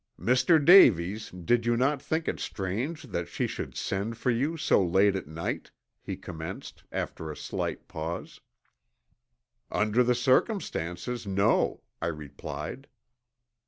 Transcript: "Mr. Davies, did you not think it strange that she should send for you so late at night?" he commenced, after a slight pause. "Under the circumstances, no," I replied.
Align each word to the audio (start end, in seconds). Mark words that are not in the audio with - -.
"Mr. 0.19 0.57
Davies, 0.59 1.29
did 1.29 1.67
you 1.67 1.77
not 1.77 2.01
think 2.01 2.27
it 2.27 2.39
strange 2.39 3.03
that 3.03 3.27
she 3.27 3.45
should 3.45 3.77
send 3.77 4.17
for 4.17 4.31
you 4.31 4.57
so 4.57 4.83
late 4.83 5.15
at 5.15 5.27
night?" 5.27 5.69
he 6.01 6.17
commenced, 6.17 6.83
after 6.91 7.29
a 7.29 7.37
slight 7.37 7.87
pause. 7.87 8.41
"Under 9.69 10.03
the 10.03 10.15
circumstances, 10.15 11.27
no," 11.27 11.83
I 12.01 12.07
replied. 12.07 12.87